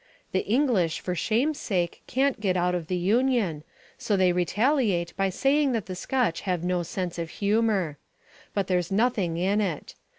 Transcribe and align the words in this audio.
The 0.31 0.39
English 0.47 0.99
for 0.99 1.13
shame's 1.13 1.59
sake 1.59 2.01
can't 2.07 2.39
get 2.41 2.57
out 2.57 2.73
of 2.73 2.87
the 2.87 2.95
Union, 2.97 3.63
so 3.99 4.17
they 4.17 4.31
retaliate 4.33 5.15
by 5.15 5.29
saying 5.29 5.73
that 5.73 5.85
the 5.85 5.93
Scotch 5.93 6.41
have 6.41 6.63
no 6.63 6.81
sense 6.81 7.19
of 7.19 7.29
humour. 7.29 7.99
But 8.55 8.65
there's 8.65 8.91
nothing 8.91 9.37
in 9.37 9.61
it. 9.61 9.93